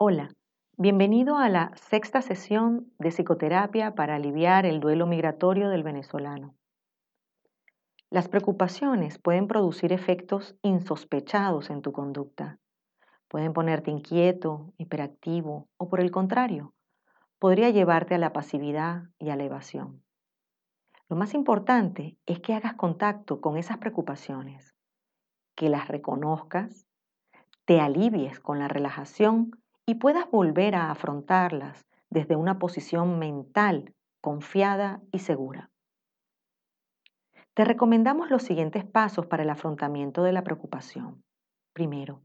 [0.00, 0.28] Hola,
[0.76, 6.54] bienvenido a la sexta sesión de psicoterapia para aliviar el duelo migratorio del venezolano.
[8.08, 12.60] Las preocupaciones pueden producir efectos insospechados en tu conducta.
[13.26, 16.74] Pueden ponerte inquieto, hiperactivo o por el contrario,
[17.40, 20.04] podría llevarte a la pasividad y a la evasión.
[21.08, 24.76] Lo más importante es que hagas contacto con esas preocupaciones,
[25.56, 26.86] que las reconozcas,
[27.64, 29.50] te alivies con la relajación
[29.88, 35.70] y puedas volver a afrontarlas desde una posición mental confiada y segura.
[37.54, 41.24] Te recomendamos los siguientes pasos para el afrontamiento de la preocupación.
[41.72, 42.20] Primero,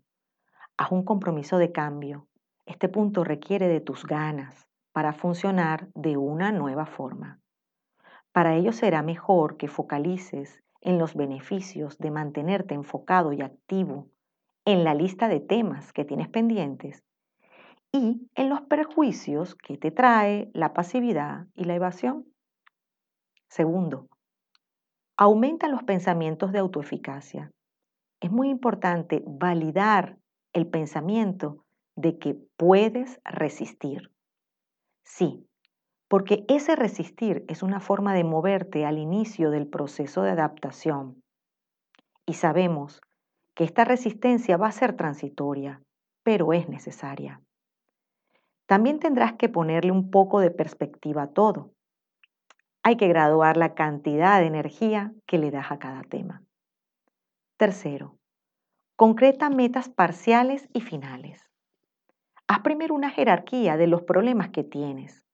[0.75, 2.27] haz un compromiso de cambio.
[2.65, 7.39] Este punto requiere de tus ganas para funcionar de una nueva forma.
[8.33, 14.09] Para ello será mejor que focalices en los beneficios de mantenerte enfocado y activo
[14.65, 17.05] en la lista de temas que tienes pendientes
[17.93, 22.25] y en los perjuicios que te trae la pasividad y la evasión.
[23.47, 24.09] Segundo,
[25.15, 27.51] aumenta los pensamientos de autoeficacia.
[28.19, 30.17] Es muy importante validar
[30.53, 31.63] el pensamiento
[31.95, 34.11] de que puedes resistir.
[35.03, 35.47] Sí,
[36.07, 41.21] porque ese resistir es una forma de moverte al inicio del proceso de adaptación.
[42.25, 43.01] Y sabemos
[43.53, 45.83] que esta resistencia va a ser transitoria,
[46.23, 47.39] pero es necesaria.
[48.65, 51.73] También tendrás que ponerle un poco de perspectiva a todo.
[52.81, 56.43] Hay que graduar la cantidad de energía que le das a cada tema.
[57.57, 58.17] Tercero,
[58.95, 61.49] concreta metas parciales y finales.
[62.47, 65.25] Haz primero una jerarquía de los problemas que tienes.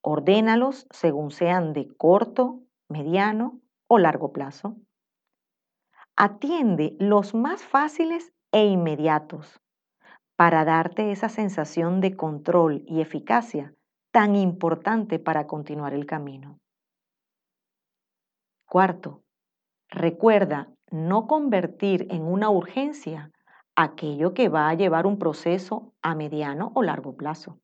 [0.00, 4.76] Ordénalos según sean de corto, mediano o largo plazo.
[6.16, 9.62] Atiende los más fáciles e inmediatos
[10.42, 13.76] para darte esa sensación de control y eficacia
[14.10, 16.58] tan importante para continuar el camino.
[18.68, 19.22] Cuarto,
[19.88, 23.30] recuerda no convertir en una urgencia
[23.76, 27.60] aquello que va a llevar un proceso a mediano o largo plazo.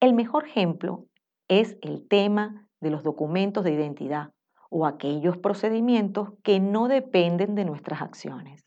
[0.00, 1.06] El mejor ejemplo
[1.46, 4.32] es el tema de los documentos de identidad
[4.70, 8.64] o aquellos procedimientos que no dependen de nuestras acciones.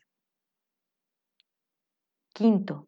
[2.32, 2.86] Quinto,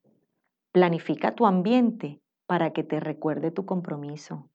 [0.72, 4.48] Planifica tu ambiente para que te recuerde tu compromiso.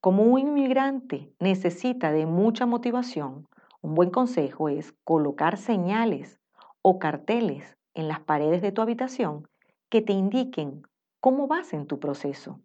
[0.00, 3.46] Como un inmigrante necesita de mucha motivación,
[3.82, 6.40] un buen consejo es colocar señales
[6.80, 9.46] o carteles en las paredes de tu habitación
[9.90, 10.82] que te indiquen
[11.20, 12.60] cómo vas en tu proceso.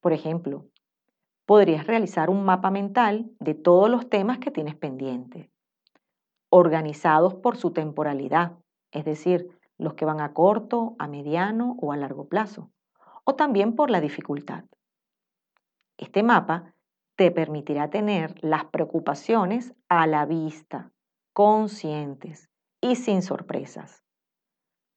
[0.00, 0.66] Por ejemplo,
[1.46, 5.48] podrías realizar un mapa mental de todos los temas que tienes pendientes,
[6.48, 8.58] organizados por su temporalidad,
[8.90, 12.70] es decir, los que van a corto, a mediano o a largo plazo,
[13.24, 14.64] o también por la dificultad.
[15.96, 16.74] Este mapa
[17.16, 20.92] te permitirá tener las preocupaciones a la vista,
[21.32, 22.48] conscientes
[22.80, 24.02] y sin sorpresas.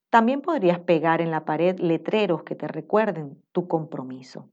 [0.10, 4.50] También podrías pegar en la pared letreros que te recuerden tu compromiso.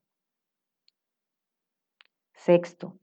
[2.32, 2.97] Sexto,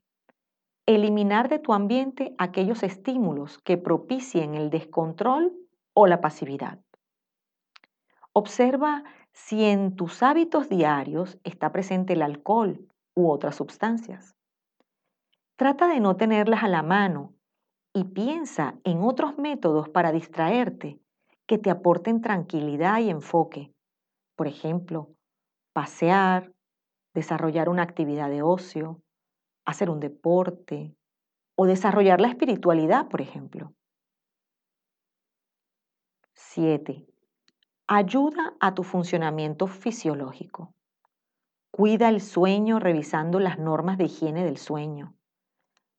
[0.84, 5.56] eliminar de tu ambiente aquellos estímulos que propicien el descontrol
[5.94, 6.80] o la pasividad.
[8.38, 14.36] Observa si en tus hábitos diarios está presente el alcohol u otras sustancias.
[15.56, 17.34] Trata de no tenerlas a la mano
[17.92, 21.00] y piensa en otros métodos para distraerte
[21.48, 23.72] que te aporten tranquilidad y enfoque.
[24.36, 25.08] Por ejemplo,
[25.72, 26.52] pasear,
[27.14, 29.02] desarrollar una actividad de ocio,
[29.64, 30.94] hacer un deporte
[31.56, 33.72] o desarrollar la espiritualidad, por ejemplo.
[36.34, 37.04] 7.
[37.90, 40.74] Ayuda a tu funcionamiento fisiológico.
[41.70, 45.14] Cuida el sueño revisando las normas de higiene del sueño.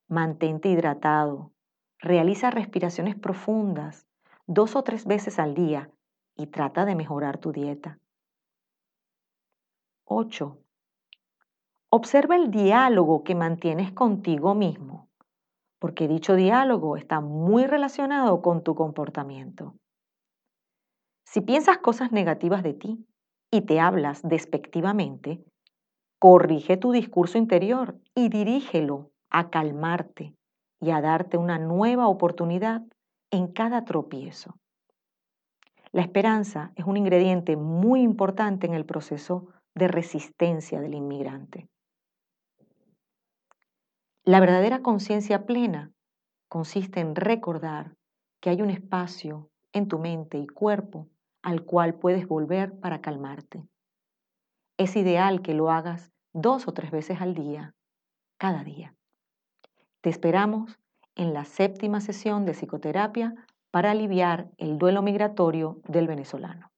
[0.08, 1.52] Mantente hidratado.
[1.98, 4.06] Realiza respiraciones profundas
[4.46, 5.90] dos o tres veces al día
[6.36, 7.98] y trata de mejorar tu dieta.
[10.06, 10.60] 8.
[11.90, 15.10] Observa el diálogo que mantienes contigo mismo,
[15.80, 19.74] porque dicho diálogo está muy relacionado con tu comportamiento.
[21.32, 23.06] Si piensas cosas negativas de ti
[23.52, 25.46] y te hablas despectivamente,
[26.18, 30.34] corrige tu discurso interior y dirígelo a calmarte
[30.82, 32.82] y a darte una nueva oportunidad
[33.30, 34.56] en cada tropiezo.
[35.92, 41.70] La esperanza es un ingrediente muy importante en el proceso de resistencia del inmigrante.
[44.24, 45.92] La verdadera conciencia plena
[46.48, 47.94] consiste en recordar
[48.42, 51.08] que hay un espacio en tu mente y cuerpo
[51.50, 53.64] al cual puedes volver para calmarte.
[54.78, 57.74] es ideal que lo hagas dos o tres veces al día,
[58.38, 58.94] cada día.
[60.02, 60.80] Te esperamos
[61.16, 63.34] en la séptima sesión de psicoterapia
[63.72, 66.69] para aliviar el duelo migratorio del venezolano.